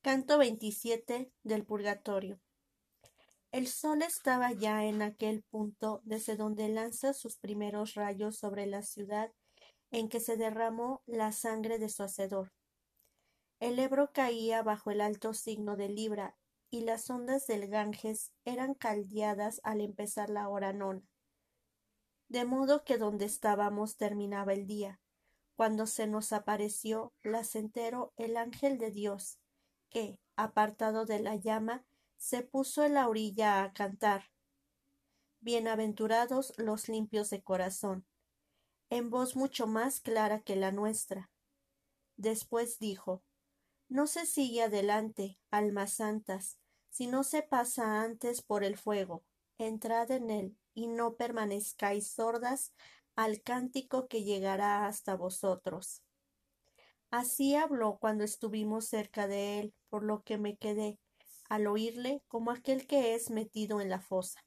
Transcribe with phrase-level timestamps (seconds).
[0.00, 2.38] Canto 27 del Purgatorio.
[3.50, 8.82] El sol estaba ya en aquel punto desde donde lanza sus primeros rayos sobre la
[8.82, 9.32] ciudad
[9.90, 12.52] en que se derramó la sangre de su hacedor.
[13.58, 16.36] El Ebro caía bajo el alto signo de Libra
[16.70, 21.02] y las ondas del Ganges eran caldeadas al empezar la hora nona.
[22.28, 25.00] De modo que donde estábamos terminaba el día,
[25.56, 29.40] cuando se nos apareció placentero el ángel de Dios,
[29.90, 31.84] que, apartado de la llama,
[32.16, 34.30] se puso en la orilla a cantar.
[35.40, 38.06] Bienaventurados los limpios de corazón,
[38.90, 41.30] en voz mucho más clara que la nuestra.
[42.16, 43.22] Después dijo,
[43.88, 46.58] No se sigue adelante, almas santas,
[46.90, 49.24] si no se pasa antes por el fuego,
[49.58, 52.72] entrad en él, y no permanezcáis sordas
[53.14, 56.02] al cántico que llegará hasta vosotros.
[57.10, 60.98] Así habló cuando estuvimos cerca de él, por lo que me quedé,
[61.48, 64.44] al oírle, como aquel que es metido en la fosa.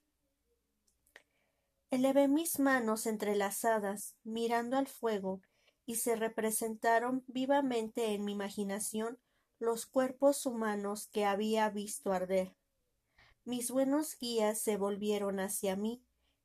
[1.90, 5.42] Elevé mis manos entrelazadas, mirando al fuego,
[5.88, 9.20] y se representaron vivamente en mi imaginación
[9.60, 12.56] los cuerpos humanos que había visto arder.
[13.44, 16.04] Mis buenos guías se volvieron hacia mí,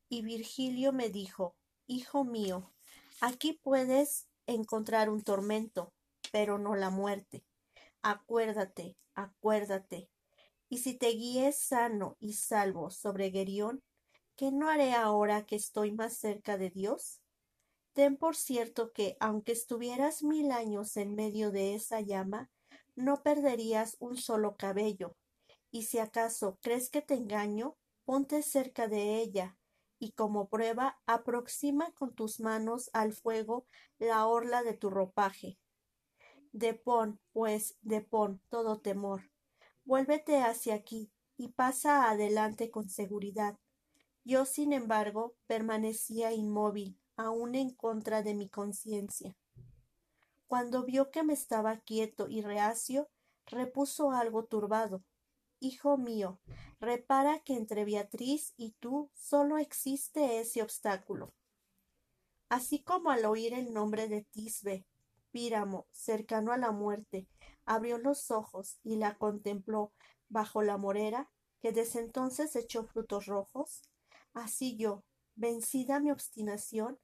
[0.09, 2.73] y Virgilio me dijo Hijo mío,
[3.21, 5.93] aquí puedes encontrar un tormento,
[6.31, 7.43] pero no la muerte.
[8.01, 10.09] Acuérdate, acuérdate.
[10.69, 13.83] Y si te guíes sano y salvo sobre Gerión,
[14.35, 17.21] ¿qué no haré ahora que estoy más cerca de Dios?
[17.93, 22.51] Ten por cierto que, aunque estuvieras mil años en medio de esa llama,
[22.95, 25.15] no perderías un solo cabello.
[25.71, 27.75] Y si acaso crees que te engaño,
[28.05, 29.57] ponte cerca de ella,
[29.99, 33.65] y como prueba aproxima con tus manos al fuego
[33.99, 35.57] la orla de tu ropaje,
[36.59, 39.29] Depón, pues, depón todo temor.
[39.85, 43.59] Vuélvete hacia aquí y pasa adelante con seguridad.
[44.23, 49.37] Yo, sin embargo, permanecía inmóvil, aun en contra de mi conciencia.
[50.47, 53.07] Cuando vio que me estaba quieto y reacio,
[53.45, 55.03] repuso algo turbado.
[55.59, 56.39] Hijo mío,
[56.79, 61.35] repara que entre Beatriz y tú solo existe ese obstáculo.
[62.49, 64.87] Así como al oír el nombre de Tisbe,
[65.37, 67.27] Píramo, cercano a la muerte,
[67.63, 69.93] abrió los ojos y la contempló
[70.29, 71.29] bajo la morera,
[71.61, 73.83] que desde entonces echó frutos rojos,
[74.33, 75.03] así yo,
[75.35, 76.97] vencida mi obstinación,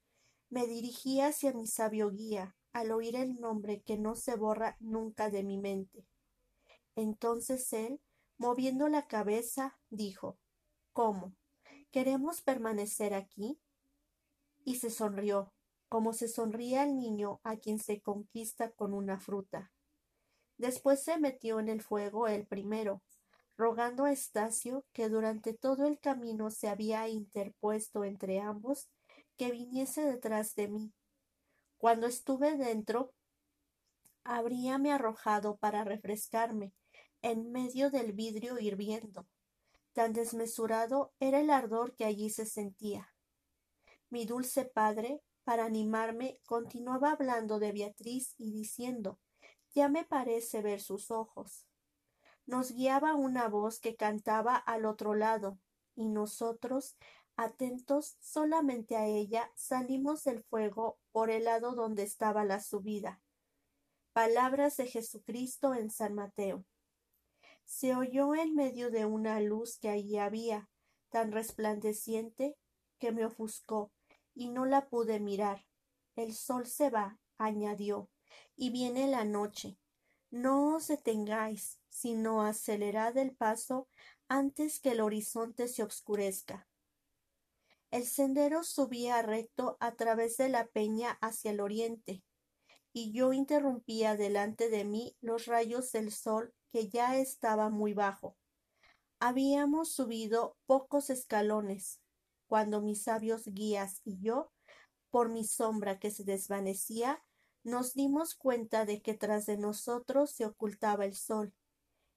[0.50, 5.30] me dirigí hacia mi sabio guía, al oír el nombre que no se borra nunca
[5.30, 6.04] de mi mente.
[6.96, 8.00] Entonces él,
[8.36, 10.40] moviendo la cabeza, dijo
[10.92, 11.36] ¿Cómo?
[11.92, 13.60] ¿Queremos permanecer aquí?
[14.64, 15.52] Y se sonrió,
[15.94, 19.70] como se sonríe al niño a quien se conquista con una fruta.
[20.58, 23.00] Después se metió en el fuego el primero,
[23.56, 28.88] rogando a Estacio, que durante todo el camino se había interpuesto entre ambos,
[29.36, 30.92] que viniese detrás de mí.
[31.78, 33.12] Cuando estuve dentro,
[34.24, 36.72] habríame arrojado para refrescarme,
[37.22, 39.28] en medio del vidrio hirviendo.
[39.92, 43.14] Tan desmesurado era el ardor que allí se sentía.
[44.10, 49.18] Mi dulce padre para animarme, continuaba hablando de Beatriz y diciendo
[49.74, 51.66] ya me parece ver sus ojos.
[52.46, 55.58] Nos guiaba una voz que cantaba al otro lado,
[55.96, 56.96] y nosotros,
[57.36, 63.20] atentos solamente a ella, salimos del fuego por el lado donde estaba la subida.
[64.12, 66.64] Palabras de Jesucristo en San Mateo.
[67.64, 70.68] Se oyó en medio de una luz que allí había,
[71.08, 72.56] tan resplandeciente
[72.98, 73.90] que me ofuscó,
[74.34, 75.64] y no la pude mirar.
[76.16, 78.10] El sol se va, añadió,
[78.56, 79.78] y viene la noche.
[80.30, 83.88] No os detengáis, sino acelerad el paso
[84.28, 86.68] antes que el horizonte se obscurezca.
[87.90, 92.24] El sendero subía recto a través de la peña hacia el oriente,
[92.92, 98.36] y yo interrumpía delante de mí los rayos del sol que ya estaba muy bajo.
[99.20, 102.00] Habíamos subido pocos escalones,
[102.54, 104.52] cuando mis sabios guías y yo,
[105.10, 107.20] por mi sombra que se desvanecía,
[107.64, 111.52] nos dimos cuenta de que tras de nosotros se ocultaba el sol,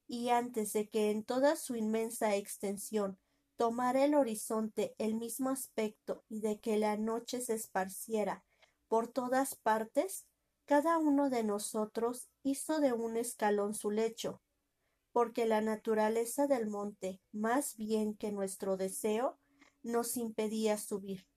[0.08, 3.18] y antes de que en toda su inmensa extensión
[3.56, 8.46] tomara el horizonte el mismo aspecto y de que la noche se esparciera
[8.88, 10.28] por todas partes,
[10.66, 14.44] cada uno de nosotros hizo de un escalón su lecho,
[15.12, 19.40] porque la naturaleza del monte, más bien que nuestro deseo,
[19.88, 21.28] nos impedía subir.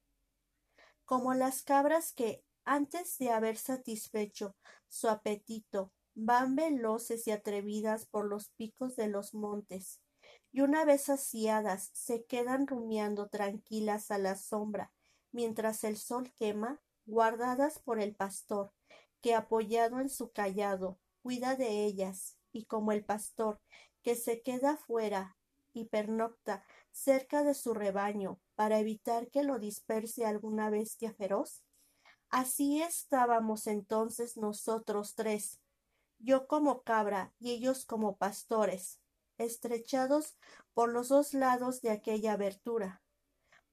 [1.04, 4.54] Como las cabras que, antes de haber satisfecho
[4.88, 10.00] su apetito van veloces y atrevidas por los picos de los montes,
[10.52, 14.92] y una vez saciadas se quedan rumiando tranquilas a la sombra,
[15.32, 18.72] mientras el sol quema, guardadas por el pastor,
[19.20, 23.60] que apoyado en su callado cuida de ellas, y como el pastor
[24.02, 25.36] que se queda fuera
[25.72, 31.64] y pernocta cerca de su rebaño para evitar que lo disperse alguna bestia feroz?
[32.28, 35.60] Así estábamos entonces nosotros tres,
[36.18, 39.00] yo como cabra y ellos como pastores,
[39.38, 40.36] estrechados
[40.74, 43.02] por los dos lados de aquella abertura.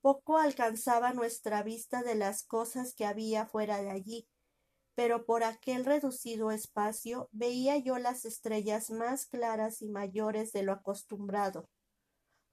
[0.02, 4.28] Poco alcanzaba nuestra vista de las cosas que había fuera de allí,
[4.96, 10.72] pero por aquel reducido espacio veía yo las estrellas más claras y mayores de lo
[10.72, 11.70] acostumbrado.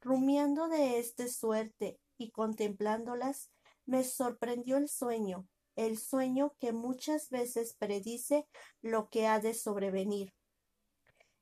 [0.05, 3.51] Rumiando de este suerte y contemplándolas,
[3.87, 8.47] me sorprendió el sueño, el sueño que muchas veces predice
[8.83, 10.35] lo que ha de sobrevenir.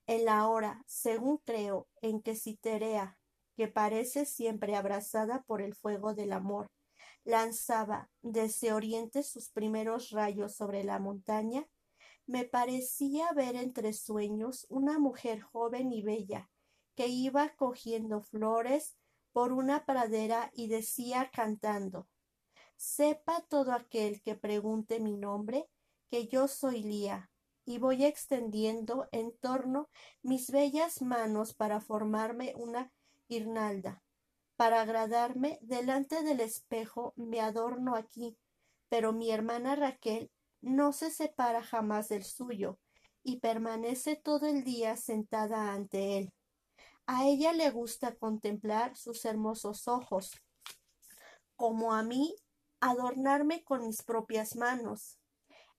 [0.07, 3.19] En la hora, según creo, en que Citerea,
[3.57, 6.69] que parece siempre abrazada por el fuego del amor,
[7.25, 11.67] lanzaba desde oriente sus primeros rayos sobre la montaña,
[12.27, 16.49] me parecía ver entre sueños una mujer joven y bella,
[16.95, 18.97] que iba cogiendo flores
[19.33, 22.09] por una pradera y decía cantando
[22.77, 25.69] Sepa todo aquel que pregunte mi nombre,
[26.11, 27.31] que yo soy Lía,
[27.65, 29.89] y voy extendiendo en torno
[30.21, 32.93] mis bellas manos para formarme una
[33.29, 34.03] guirnalda.
[34.57, 38.37] Para agradarme, delante del espejo me adorno aquí,
[38.89, 40.31] pero mi hermana Raquel
[40.61, 42.81] no se separa jamás del suyo,
[43.23, 46.33] y permanece todo el día sentada ante él.
[47.15, 50.33] A ella le gusta contemplar sus hermosos ojos,
[51.57, 52.35] como a mí
[52.81, 55.19] adornarme con mis propias manos.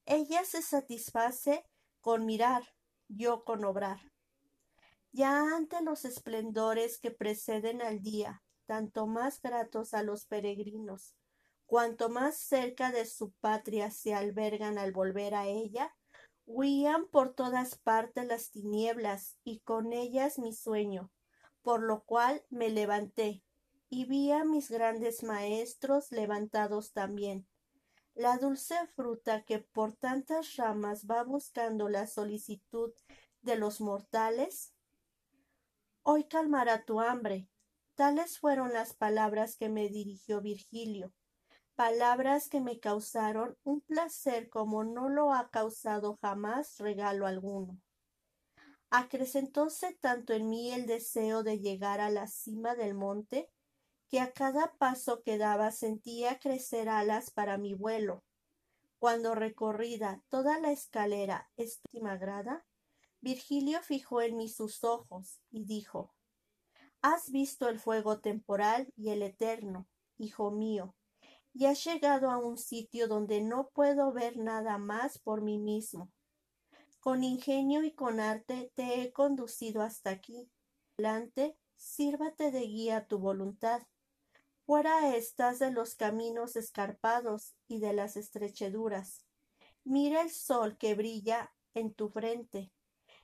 [0.06, 1.68] Ella se satisface
[2.02, 2.76] con mirar,
[3.08, 4.00] yo con obrar.
[5.12, 11.16] Ya ante los esplendores que preceden al día, tanto más gratos a los peregrinos,
[11.66, 15.96] cuanto más cerca de su patria se albergan al volver a ella,
[16.46, 21.10] huían por todas partes las tinieblas y con ellas mi sueño,
[21.64, 23.44] por lo cual me levanté,
[23.90, 27.48] y vi a mis grandes maestros levantados también.
[28.16, 32.94] La dulce fruta que por tantas ramas va buscando la solicitud
[33.42, 34.74] de los mortales,
[36.04, 37.50] hoy calmará tu hambre.
[37.96, 41.14] Tales fueron las palabras que me dirigió Virgilio,
[41.76, 47.80] palabras que me causaron un placer como no lo ha causado jamás regalo alguno.
[48.96, 53.50] Acrecentóse tanto en mí el deseo de llegar a la cima del monte,
[54.08, 58.24] que a cada paso que daba sentía crecer alas para mi vuelo.
[59.00, 62.68] Cuando recorrida toda la escalera última grada,
[63.20, 66.14] Virgilio fijó en mí sus ojos y dijo
[67.02, 69.88] Has visto el fuego temporal y el eterno,
[70.20, 70.94] hijo mío,
[71.52, 76.12] y has llegado a un sitio donde no puedo ver nada más por mí mismo.
[77.04, 80.50] Con ingenio y con arte te he conducido hasta aquí.
[80.98, 83.84] Delante, sírvate de guía tu voluntad
[84.66, 89.26] Fuera estás de los caminos escarpados y de las estrecheduras.
[89.84, 92.72] Mira el sol que brilla en tu frente.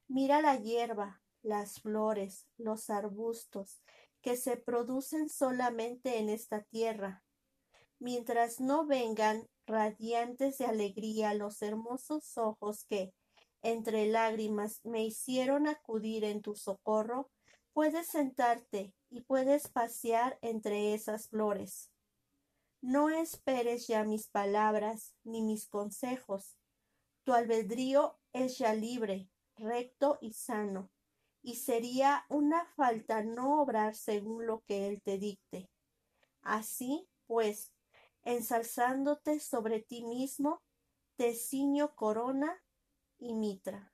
[0.10, 3.82] Mira la hierba, las flores, los arbustos,
[4.22, 7.24] que se producen solamente en esta tierra.
[8.00, 13.14] Mientras no vengan radiantes de alegría los hermosos ojos que,
[13.62, 17.30] entre lágrimas, me hicieron acudir en tu socorro,
[17.74, 21.92] puedes sentarte y puedes pasear entre esas flores.
[22.82, 26.58] No esperes ya mis palabras ni mis consejos.
[27.24, 30.90] Tu albedrío es ya libre, recto y sano,
[31.42, 35.70] y sería una falta no obrar según lo que él te dicte.
[36.42, 37.74] Así, pues,
[38.24, 40.62] ensalzándote sobre ti mismo,
[41.18, 42.62] te ciño corona
[43.20, 43.92] y mitra.